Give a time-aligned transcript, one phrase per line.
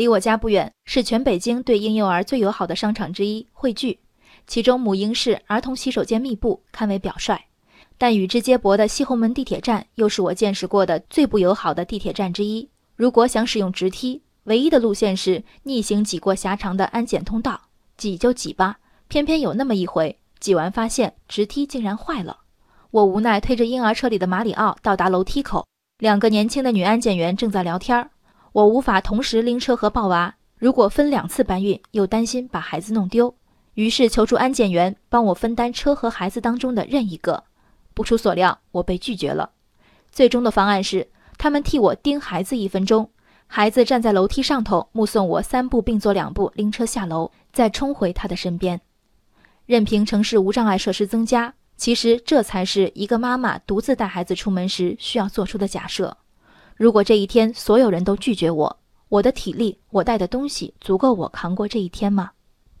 [0.00, 3.98] 离我家不远是全北京对婴幼儿最友好的商场之一汇聚，
[4.46, 7.38] 其中母婴室、儿童洗手间密布，堪为表率。
[7.98, 12.66] 但与之接驳的西红门地铁站又是我见识过的最不友好的地铁站之一。
[12.96, 17.60] 如果想使用直梯，唯一的路线是逆行挤过狭长的安检通道，
[17.98, 18.78] 挤就挤吧。
[19.08, 22.38] 偏偏有那么一回，挤完发现直梯竟然坏了。
[22.90, 25.66] 我无奈推着婴儿车里的马里奥到达楼梯口，
[25.98, 28.08] 两个年轻的女安检员正在聊天儿。
[28.52, 33.34] 我无法同时拎车和抱娃，如果分两次搬运，又担心把孩子弄丢，
[33.74, 37.44] 于是求助安检员帮我分担车和孩子当中的任一个。
[37.94, 39.50] 不出所料，我被拒绝了。
[40.10, 41.08] 最终的方案是，
[41.38, 43.10] 他们替我盯孩子一分钟，
[43.46, 48.80] 孩子站在楼梯上头，目送我三步并作两步拎车下楼，再冲回他的身边。
[49.66, 56.16] 任凭城市无障碍设施增加，其实这才是一个妈妈独自带孩子出门时需要做出的假设。
[56.80, 58.78] 如果这一天所有人都拒绝我，
[59.10, 62.30] 我的体力、我带的东西足够我扛过这一天吗？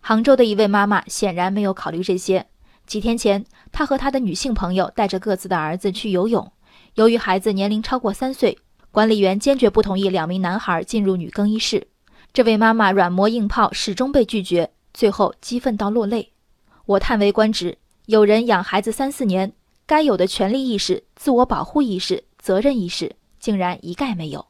[0.00, 2.46] 杭州的一位妈妈显然没有考虑这些。
[2.86, 6.50] 几天前，她和她的女性朋友带着各自的儿子去游泳，
[6.94, 8.56] 由于孩子年龄超过三岁，
[8.90, 11.86] 管理员坚决不同意两名男孩进入女更衣室。
[12.32, 16.32] 这位妈妈软磨硬泡，始终被拒绝，最后激愤到落泪。
[16.86, 17.76] 我叹为观止，
[18.06, 19.52] 有人养孩子三四年，
[19.84, 23.14] 该有的权利意识、自我保护意识、责任意识。
[23.42, 24.46] 竟然一概没有，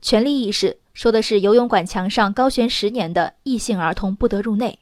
[0.00, 4.78] 权利意识说的是游泳馆墙上高悬十年的异性儿童不得入内。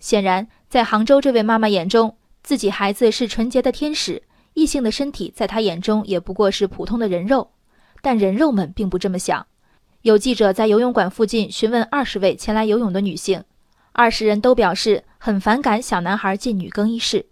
[0.00, 7.52] 显然，在杭州这位妈妈眼中，自己孩子是纯洁的天使，异性的身体在她眼中也不过是普通的人肉。
[8.02, 9.46] 但人肉们并不这么想。
[10.02, 13.42] 有记者在游泳馆附近询问二十位前来游泳的女性，
[13.92, 17.24] 二十人都表示很反感小男孩进女更衣室。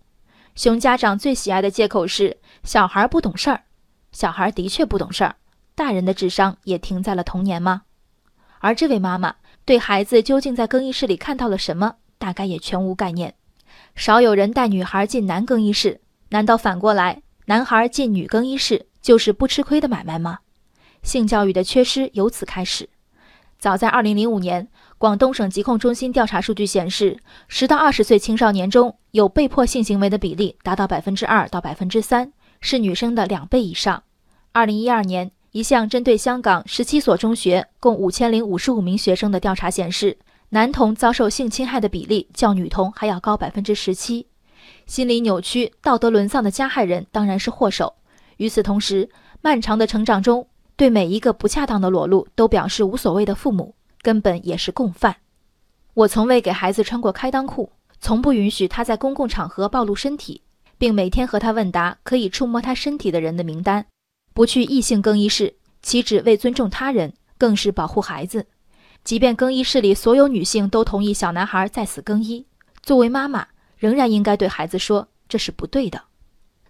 [0.54, 3.64] 熊家长最喜爱的借口是小孩不懂事儿，
[4.12, 5.36] 小孩的确不懂事儿。
[5.78, 7.82] 大人的智商也停在了童年吗？
[8.58, 13.36] 而这位妈妈对孩子究竟在更衣室里看到了什么，大概也全无概念。
[13.94, 20.40] 少有人带女孩进男更衣室，难道反过来，男孩进女更衣室就是不吃亏的买卖吗？
[21.04, 22.88] 性教育的缺失由此开始。
[23.56, 24.66] 早在2005年，
[24.98, 34.02] 广东省疾控中心调查数据显示，十到二十岁青少年中有被迫性行为的比例达到百分之二到百分之三，是女生的两倍以上。
[34.54, 35.30] 2012年。
[35.52, 40.18] 一项针对香港十七所中学共五千零五十五名学生的调查显示，
[40.50, 44.26] 男童遭受性侵害的比例较女童还要高百分之十七。
[44.86, 47.94] 心理扭曲、道德沦丧的加害人当然是祸首。
[48.36, 49.08] 与此同时，
[49.40, 55.16] 漫长的成长中，对每一个不恰当的裸露都表示无所谓的父母，根本也是共犯。
[55.94, 60.42] 我从未给孩子穿过开裆裤，从不允许他在公共场合暴露身体，
[60.76, 63.86] 并每天和他问答可以触摸他身体的人的名单。
[64.38, 68.46] 不去异性更衣室，岂止为尊重他人，更是保护孩子。
[69.02, 72.46] 即便更衣室里所有女性都同意小男孩在此更衣，
[72.80, 76.00] 作为妈妈，仍然应该对孩子说这是不对的。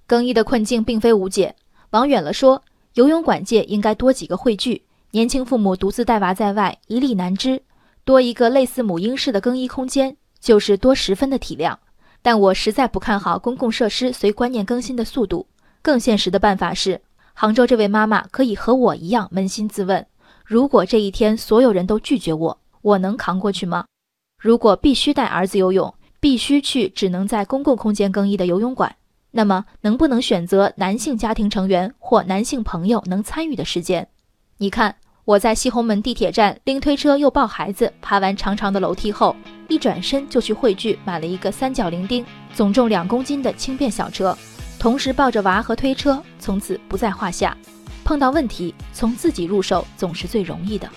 [0.07, 1.55] 更衣的困境并非无解，
[1.91, 2.63] 往远了说，
[2.95, 4.85] 游泳馆界应该多几个汇聚。
[5.11, 7.61] 年轻父母独自带娃在外，一力难支，
[8.03, 11.77] 多一个类似母婴室的更衣空间，就是多十分的体谅。
[12.23, 15.47] 但我实在不看好公共设施随观念更新的速度，
[15.83, 17.03] 更现实的办法是。
[17.41, 20.05] 杭州这位妈妈可以和我一样扪心自问：
[20.45, 23.85] 如果这一天所有人都拒绝我，我能扛过去吗？
[24.43, 28.93] 如果必须带儿子游泳，必须去只能在公共空间更衣的游泳馆，
[29.31, 34.09] 那么能不能选择男性家庭成员或男性朋友能参与的时间？
[34.57, 39.37] 你看，我在西红门地铁站拎推车又抱孩子，爬完长长的楼梯后，
[39.69, 44.37] 一转身就去汇聚买了一个三角零丁、总重两公斤的轻便小车。
[44.79, 47.57] 同时抱着娃和推车，从此不在话下。
[48.05, 50.89] 碰到问题，从自己入手总是最容易的。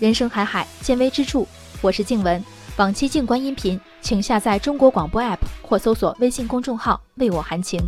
[0.00, 1.44] 人生海海，见微知著。
[1.82, 2.42] 我是静文，
[2.76, 7.78] 往期静观音频，请下载中国广播 APP 或搜索微信公众号“为我含情”。